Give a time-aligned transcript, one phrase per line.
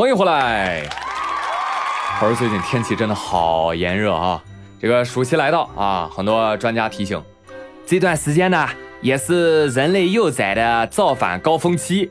[0.00, 0.82] 欢迎回来。
[2.18, 4.42] 话说最近天气真的好炎热啊，
[4.80, 7.22] 这个暑期来到啊，很多专家提醒，
[7.84, 8.66] 这段时间呢
[9.02, 12.10] 也是人类幼崽的造反高峰期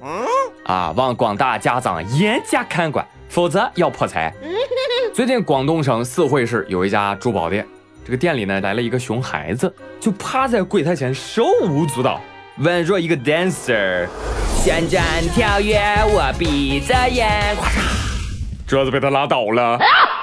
[0.65, 4.31] 啊，望广大家长严加看管，否则要破财。
[5.11, 7.67] 最近广东省四会市有一家珠宝店，
[8.05, 12.21] 这个店里呢来了一个熊孩子，就趴在柜台前手舞足蹈，
[12.61, 14.07] 宛若一个 dancer。
[14.69, 15.81] 旋转跳跃，
[16.13, 17.57] 我闭着眼，
[18.67, 19.79] 桌子被他拉倒了。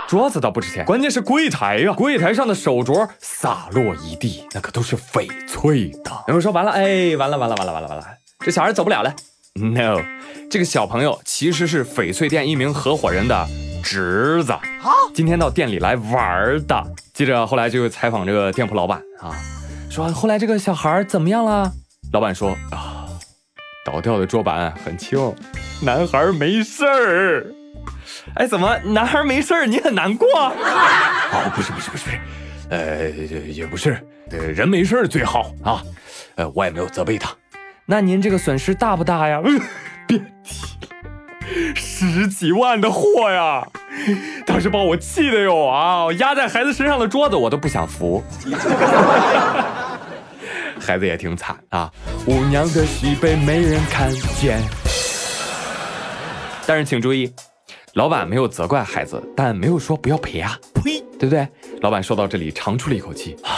[0.07, 6.13] 桌子倒不值钱，关键是柜台呀，柜台上的手镯洒落一地，那可都是翡翠的。
[6.29, 8.05] 有人说完了，哎，完了完了完了完了完了，
[8.39, 9.13] 这小孩走不了了。
[9.57, 10.01] No，
[10.49, 13.49] 这个小朋友其实是翡翠店一名合伙人的
[13.83, 14.55] 侄子，
[15.13, 16.85] 今天到店里来玩的。
[17.13, 19.35] 记者后来就采访这个店铺老板啊，
[19.91, 21.73] 说后来这个小孩怎么样了？
[22.13, 22.93] 老板说啊。
[23.87, 25.33] 倒掉的桌板很轻，
[25.81, 27.47] 男孩没事儿。
[28.35, 29.65] 哎，怎么男孩没事儿？
[29.65, 30.27] 你很难过？
[30.29, 32.19] 哦，不是不是不是，
[32.69, 33.09] 呃，
[33.47, 35.81] 也不是，人没事儿最好啊。
[36.35, 37.33] 呃，我也没有责备他。
[37.87, 39.41] 那您这个损失大不大呀？
[40.09, 40.25] 别提
[40.83, 43.65] 了，十几万的货呀！
[44.45, 48.21] 当时把我气的哟啊，压在孩子身上的桌子我都不想扶。
[50.87, 51.93] 孩子也挺惨啊，
[52.29, 54.09] 舞娘的喜悲没人看
[54.41, 54.63] 见。
[56.65, 57.33] 但是请注意，
[57.95, 61.49] 老板没有责怪孩子，但没有说不要赔啊，呸，对不对？
[61.81, 63.51] 老板说到这里，长出了一口气，啊，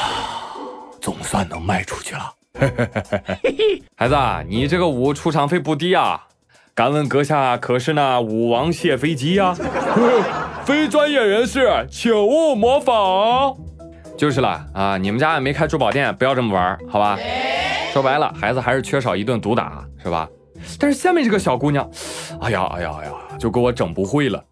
[1.02, 2.32] 总算能卖出去了。
[3.94, 4.16] 孩子，
[4.48, 6.24] 你这个舞出场费不低啊，
[6.74, 9.54] 敢问阁下可是那舞王谢飞机呀？
[10.64, 13.54] 非专业人士，请勿模仿。
[14.18, 14.98] 就是了啊！
[14.98, 17.16] 你们家也没开珠宝店，不要这么玩，好吧？
[17.92, 20.28] 说白了，孩子还是缺少一顿毒打，是吧？
[20.76, 21.88] 但是下面这个小姑娘，
[22.40, 24.42] 哎呀哎呀哎呀，就给我整不会了。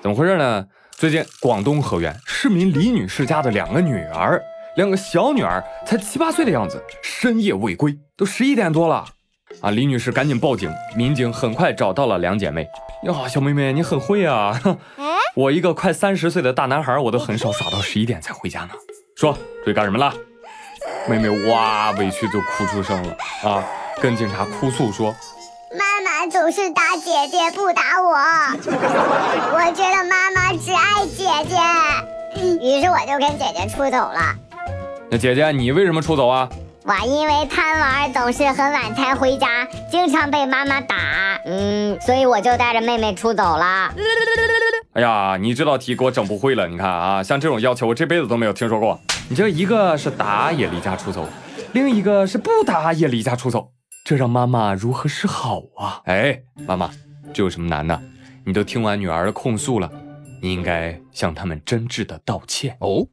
[0.00, 0.64] 怎么回事呢？
[0.92, 4.40] 最近广东河源市民李女士家的两个女儿，
[4.76, 9.04] 两个小女儿才七八岁的样子，深夜未归，都十一点多了
[9.60, 9.72] 啊！
[9.72, 12.62] 李女士赶紧报警，民警很快找到了两姐妹。
[13.02, 14.56] 呀，小妹妹，你很会啊！
[15.34, 18.70] 我一个快三十岁的大男孩，我都很少耍到十一点才回家呢。
[19.16, 20.12] 说，出去干什么了？
[21.08, 23.64] 妹妹哇，委屈就哭出声了啊，
[23.98, 25.14] 跟警察哭诉说：
[25.72, 28.12] 妈妈总是打姐姐不打我，
[29.54, 31.56] 我觉得妈妈只爱姐姐，
[32.60, 34.36] 于是我就跟姐姐出走了。
[35.10, 36.46] 那姐姐，你为什么出走啊？
[36.84, 40.96] 我因为贪玩，总是很晚才回家，经常被妈妈打，
[41.46, 43.94] 嗯，所以我就带着妹妹出走了。
[44.94, 46.68] 哎呀，你这道题给我整不会了。
[46.68, 49.00] 你看啊，像这种要求，我这辈子都没有听说过。
[49.30, 51.26] 你这一个是打也离家出走，
[51.72, 53.70] 另一个是不打也离家出走，
[54.04, 56.02] 这让妈妈如何是好啊？
[56.04, 56.90] 哎，妈妈，
[57.32, 57.98] 这有什么难的？
[58.44, 59.90] 你都听完女儿的控诉了，
[60.42, 63.06] 你应该向他们真挚的道歉哦。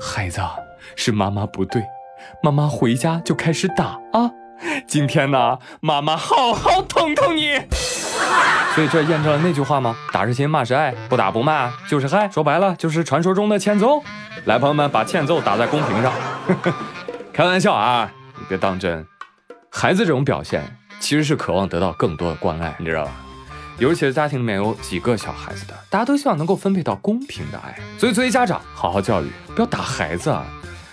[0.00, 0.40] 孩子，
[0.96, 1.82] 是妈妈不对。
[2.42, 4.30] 妈妈回家就开始打啊！
[4.86, 7.60] 今天呢，妈妈好好疼疼你。
[8.78, 9.96] 所以这验证了那句话吗？
[10.12, 12.30] 打是亲，骂是爱，不打不骂就是害。
[12.30, 14.00] 说白了就是传说中的欠揍。
[14.44, 16.12] 来，朋友们，把欠揍打在公屏上。
[17.34, 19.04] 开玩笑啊，你别当真。
[19.68, 20.62] 孩子这种表现
[21.00, 23.10] 其实是渴望得到更多的关爱，你知道吧？
[23.78, 27.76] 尤其是家庭里面有几个小孩子的，大家都希望能够分配到公平的爱。
[27.98, 30.46] 所以作为家长，好好教育，不要打孩子啊。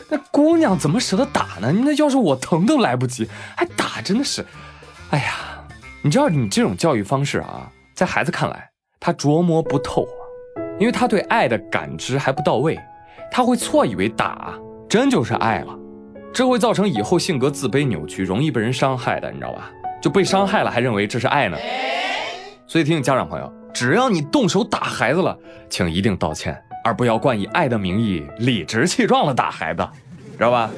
[0.10, 1.72] 那姑娘怎么舍得打呢？
[1.72, 4.44] 那要是我疼都来不及，还打，真的是，
[5.12, 5.36] 哎呀，
[6.02, 8.70] 你知道你这种教育方式啊，在孩子看来
[9.00, 10.06] 他琢磨不透，
[10.78, 12.78] 因为他对爱的感知还不到位，
[13.32, 14.54] 他会错以为打
[14.90, 15.74] 真就是爱了，
[16.34, 19.72] 这会造成以后性格自卑扭曲，容易被人伤害的，你知道吧？
[20.02, 21.58] 就被伤害了还认为这是爱呢？
[22.68, 25.38] 所以提醒家长朋友，只要你动手打孩子了，
[25.70, 26.62] 请一定道歉。
[26.84, 29.88] 而不要冠以爱的名义理直气壮的打孩子，
[30.38, 30.70] 知道吧？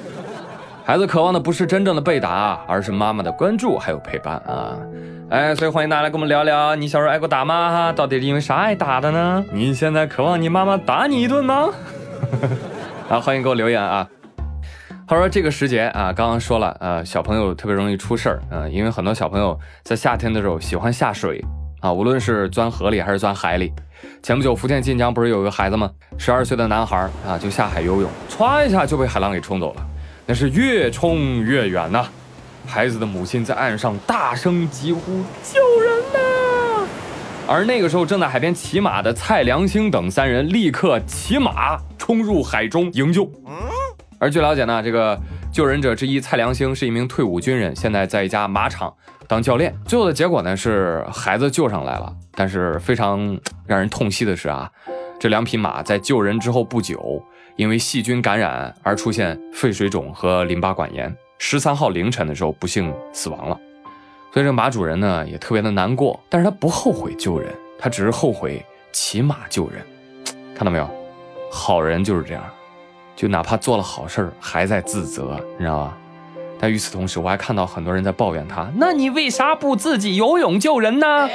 [0.87, 4.77] 孩子渴望的不是真正的被打，而是妈妈的关注还有陪伴啊！
[5.29, 7.69] 哎，所以欢迎大家来跟我们聊聊，你小时候挨过打吗？
[7.69, 9.43] 哈，到底是因为啥挨打的呢？
[9.51, 11.69] 你现在渴望你妈妈打你一顿吗？
[13.11, 14.07] 啊，欢迎给我留言啊！
[15.05, 21.43] 他说这个时节啊，刚刚说了，呃，小朋友特别容易出事儿，嗯，因为很多小朋友在夏天的时候喜欢下水。
[21.81, 23.73] 啊，无论是钻河里还是钻海里，
[24.23, 25.91] 前不久福建晋江不是有个孩子吗？
[26.17, 26.97] 十二岁的男孩
[27.27, 29.85] 啊，就下海游泳，歘一下就被海浪给冲走了，
[30.27, 32.05] 那是越冲越远呐。
[32.65, 36.85] 孩子的母亲在岸上大声疾呼救人呐！
[37.47, 43.31] 而那个时候正在海边骑马的蔡良兴等三人立刻骑马冲入海中营救。
[44.19, 45.17] 而据了解呢，这个
[45.49, 48.93] 救人者之一蔡良兴是一名退伍军人，现在在一家马场
[49.27, 49.73] 当教练。
[49.85, 54.69] 最后的结果呢是孩子救上来了，但是非常让人痛惜的是啊，
[55.17, 57.23] 这两匹马在救人之后不久，
[57.57, 63.59] 因为细菌感染而出现肺水肿和淋巴管炎，十三号凌晨的时候不幸死亡了。
[64.31, 69.81] 所以这马主人呢也特别的难过，但是他不后悔救人，他只是后悔骑马救人。
[70.55, 70.87] 看到没有，
[71.51, 72.43] 好人就是这样，
[73.15, 75.97] 就哪怕做了好事儿还在自责，你知道吧？
[76.59, 81.27] 但与此同时，我还看到很多人在抱怨他，那你为啥不自己游泳救人呢？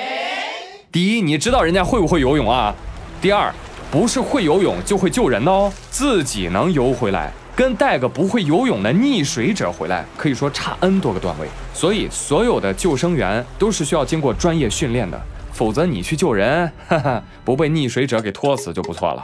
[0.92, 2.72] 第一，你知道人家会不会游泳啊？
[3.20, 3.52] 第二，
[3.92, 7.30] 不是会游泳就会救人的哦，自己能游回来。
[7.54, 11.46] 跟带个不会游泳的溺水者回来，可以说差 n 多个段位。
[11.74, 15.20] 所以，所有的救生员都是需要经过专业训练的，
[15.52, 19.20] 否则你去救人， 哈哈，不被溺水者给拖死就不错了。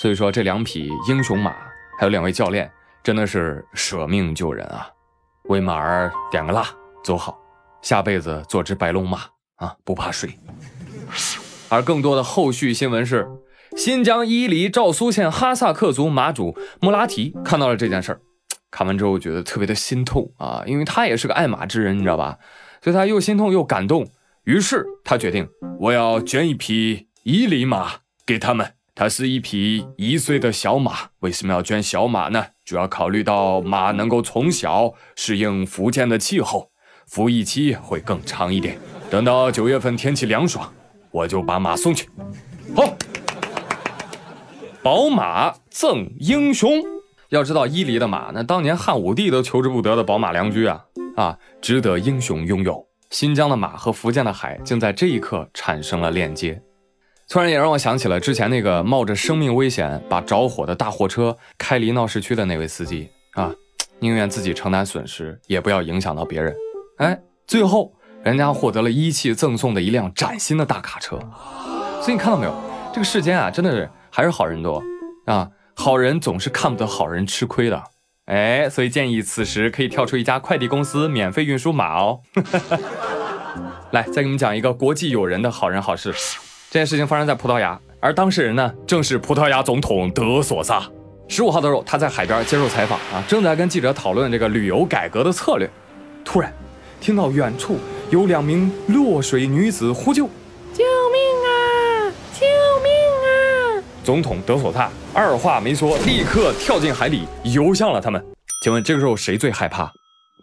[0.00, 1.50] 所以说，这两匹英雄马，
[1.98, 2.72] 还有两位教练，
[3.02, 4.88] 真的是舍命救人啊！
[5.50, 6.66] 为马儿点个蜡，
[7.04, 7.38] 走好，
[7.82, 9.18] 下辈子做只白龙马
[9.56, 10.30] 啊，不怕水。
[11.70, 13.26] 而更多的后续新闻是。
[13.76, 18.20] 新疆伊犁昭苏县哈萨克族马主穆拉提看到了这件事儿，
[18.68, 22.36] 看完之后觉得特别的心痛啊，因为他也是个爱马之人，你知道吧？
[22.82, 24.08] 所以他又心痛又感动，
[24.42, 28.74] 于是他决定我要捐一匹伊犁马给他们。
[28.92, 32.44] 它是一匹一岁的小马，为什么要捐小马呢？
[32.66, 36.70] 主要考虑到马能够从小适应福建的气候，
[37.06, 38.78] 服役期会更长一点。
[39.08, 40.70] 等到九月份天气凉爽，
[41.10, 42.08] 我就把马送去。
[42.74, 42.84] 好。
[44.82, 46.82] 宝马赠英雄，
[47.28, 50.82] 要知道伊犁的马，那当年汉武帝都求之不得的宝马良驹啊
[51.16, 52.82] 啊，值得英雄拥有。
[53.10, 56.62] 新疆的马和福建的海，竟在这一刻产生了链接。
[57.28, 63.54] 突然也让我想起了之前那个冒着生命危险把着火的大货车开离闹市区的那位司机啊，
[63.98, 66.56] 宁愿自己承担损失，也不要影响到别人。
[66.96, 67.92] 哎，最后
[68.24, 71.18] 人家获得了一汽赠送的一辆崭新的大卡车。
[72.00, 72.54] 所以你看到没有，
[72.92, 73.88] 这个世间啊，真的是。
[74.12, 74.82] 还是好人多
[75.26, 75.48] 啊！
[75.76, 77.80] 好人总是看不得好人吃亏的，
[78.26, 82.18] 哎，所以建议此时可以跳出一家快递公司，免费运输马哦。
[83.92, 86.12] 来，再给你们讲一个国际友人的好人好事。
[86.70, 90.82] 这件事情发生在葡萄牙，而当事人呢，正是葡萄牙总统德索萨。
[91.28, 95.70] 十五号的时候，他在海边接受采访啊，正在跟记者讨论这个旅游改革的策略，
[96.24, 96.52] 突然
[97.00, 97.78] 听到远处
[98.10, 100.24] 有两名落水女子呼救
[100.74, 102.10] ：“救命啊！
[102.32, 102.44] 救
[102.82, 102.92] 命
[103.22, 108.20] 啊！”总统德索萨二话没说，立刻跳进海里游向了他们。
[108.64, 109.88] 请问这个时候谁最害怕？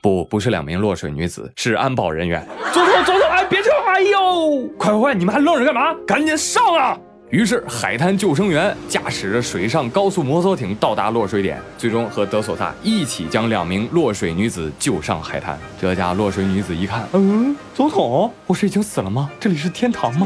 [0.02, 2.48] 不，不是两名落水女子，是安保人员。
[2.72, 3.74] 总统，总统，哎，别跳！
[3.86, 5.94] 哎呦，快快快，你们还愣着干嘛？
[6.08, 6.98] 赶紧上啊！
[7.30, 15.60] 于是海滩救生员驾驶着水上高速摩托艇到达落水点，最终和德索萨一起将两名落水女子救上海滩。
[15.80, 19.30] 这家落水女子一看，嗯，总统，我是已经死了吗？
[19.42, 20.26] 这里是天堂吗？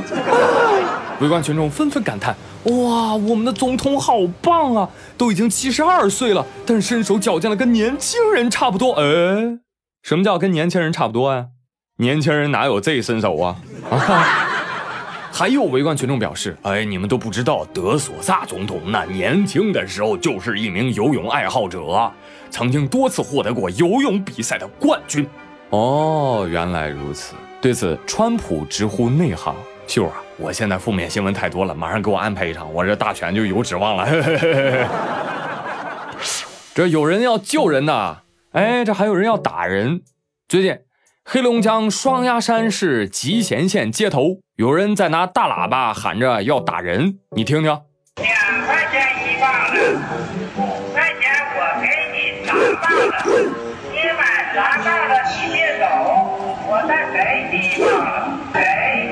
[1.19, 4.87] 围观群众纷纷感叹：“哇，我们的总统好棒啊！
[5.17, 9.57] 都已经七十二岁了，但是身手矫健的跟年轻人差不多。”哎，
[10.03, 11.47] 什么叫跟年轻人差不多呀？
[11.97, 13.55] 年轻人哪有这身手啊？
[15.41, 22.11] 还有围观群众表示：“哎，你们都不知道，德索萨总统那年轻的时候就是一名游泳爱好者，
[22.51, 25.27] 曾经多次获得过游泳比赛的冠军。”
[25.71, 27.33] 哦，原来如此。
[27.59, 29.55] 对此，川普直呼内行。
[29.87, 30.21] 秀啊！
[30.37, 34.07] 我现在负面新闻太多了，马上给我安排一场，我这大选就有指望了。
[36.75, 38.17] 这有人要救人呐，
[38.51, 40.03] 哎，这还有人要打人。
[40.47, 40.77] 最近，
[41.23, 47.65] 黑龙江双鸭山市集贤县街头，有人在拿大喇叭喊着要打人，你听听。
[48.17, 48.27] 两
[48.65, 49.97] 块钱一棒子，
[50.57, 50.59] 五
[50.91, 51.21] 块钱
[51.55, 52.51] 我给你砸
[52.81, 52.91] 棒
[53.23, 53.25] 子，
[53.91, 54.19] 你买
[54.53, 55.13] 砸棒子
[55.45, 55.85] 你别走，
[56.67, 57.15] 我再给
[57.51, 57.87] 你一棒
[58.51, 58.59] 子，给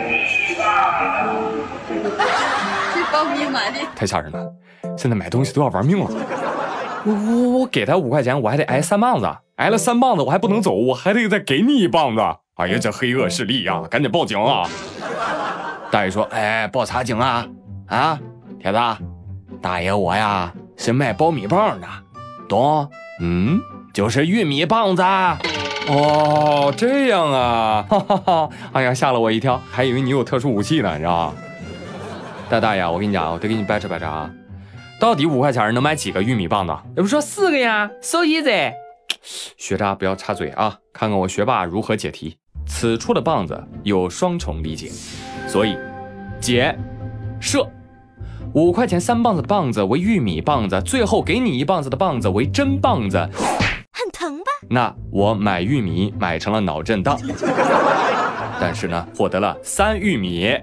[0.09, 0.11] 你。
[2.93, 4.53] 这苞米买的太吓人了，
[4.97, 6.09] 现在买东西都要玩命了。
[7.05, 12.21] 我我我给他五块钱，我还得挨三棒子，挨了三棒子我还不能走，我还得再给你一棒子。
[12.55, 14.67] 哎呀，这黑恶势力呀，赶紧报警啊！
[15.89, 17.47] 大爷说：“哎，报啥警啊？
[17.87, 18.19] 啊，
[18.61, 18.79] 铁子，
[19.61, 21.87] 大爷我呀是卖苞米棒的，
[22.49, 22.89] 懂？
[23.21, 23.61] 嗯，
[23.93, 25.01] 就是玉米棒子。”
[25.87, 28.49] 哦，这样啊， 哈哈哈！
[28.73, 31.33] 哎呀，吓了我一跳，还以为你有特殊武器呢，你知道吗？
[32.49, 34.29] 大大爷，我跟你讲，我得给你掰扯掰扯啊，
[34.99, 36.73] 到底五块钱能买几个玉米棒子？
[36.97, 38.73] 要不说四个呀，so easy。
[39.57, 42.37] 学渣不要插嘴啊，看看我学霸如何解题。
[42.67, 44.91] 此处的棒子有双重理解，
[45.47, 45.77] 所以
[46.41, 46.77] 解
[47.39, 47.65] 设
[48.53, 54.45] 五块钱三棒子的棒子为玉米棒子，最后给你一棒子的棒子为真棒子，很疼吧？
[54.69, 57.17] 那我买玉米买成了脑震荡，
[58.59, 60.55] 但是呢，获得了三玉米。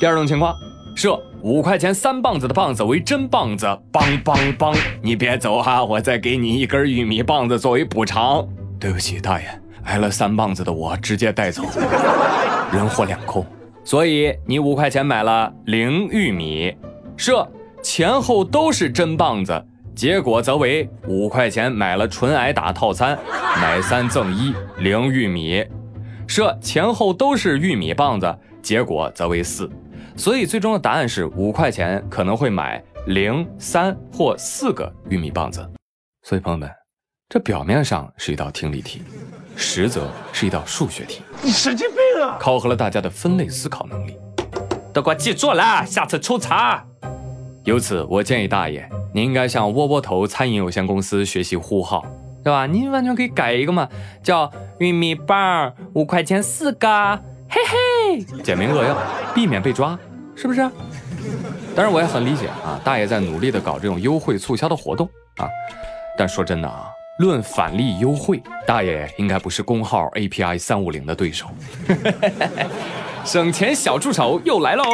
[0.00, 0.54] 第二种情况，
[0.94, 4.76] 设五块钱三棒子的棒子为真棒子，梆梆梆！
[5.02, 8.46] 你别走哈、我再给你一根玉米棒子作为补偿。
[8.78, 9.46] 对不起，大爷，
[9.84, 11.64] 挨了三棒子的我直接带走，
[12.72, 13.44] 人货两空。
[13.82, 16.74] 所以你五块钱买了零玉米，
[17.16, 17.46] 设
[17.82, 19.62] 前后都是真棒子，
[19.96, 23.18] 结果则为五块钱买了纯挨打套餐，
[23.60, 25.66] 买三赠一零玉米。
[26.26, 29.68] 设前后都是玉米棒子，结果则为四。
[30.16, 35.68] 所以最终的答案是五块钱可能会买零、三或四个玉米棒子。
[36.22, 36.70] 所以朋友们，
[37.28, 39.02] 这表面上是一道听力题，
[39.56, 41.22] 实则是一道数学题。
[41.42, 42.38] 你神经病啊！
[42.40, 44.16] 考核了大家的分类思考能力。
[44.92, 46.86] 都给我记住了，下次抽查。
[47.64, 52.04] 由此，我建议大爷，您应该向窝窝头餐饮有限公司学习呼号，
[52.44, 52.66] 对吧？
[52.66, 53.88] 您完全可以改一个嘛，
[54.22, 56.88] 叫玉米棒五块钱四个，
[57.48, 57.76] 嘿嘿，
[58.22, 58.96] 简明扼要，
[59.34, 59.98] 避免被抓，
[60.34, 60.60] 是不是？
[61.74, 65.48] 当然，我也很理解啊，大爷在努力的搞这种优惠促销的活动啊。
[66.16, 71.46] 但说真的啊，论返利优惠，大爷应该不是工号 API 三五零的对手。
[73.24, 74.84] 省钱小助手又来喽！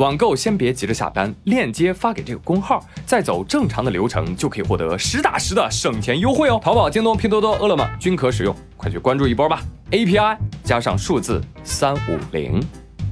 [0.00, 6.58] 网购先别急着下单，链接发给这个工号，再走正常的流程就可以获得实打实的省钱优惠哦。
[6.64, 12.58] 淘宝、京东、拼多多、饿了么均可使用，快去关注一波吧！API 加上数字三五零。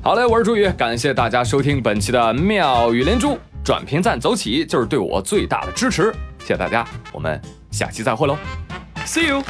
[0.02, 7.38] 好嘞，我是朱宇，感谢大家收听本期的妙语连珠，转评赞走起就是对我最大的支持，谢谢大家，我们
[7.70, 8.34] 下期再会喽
[9.04, 9.42] ，See you。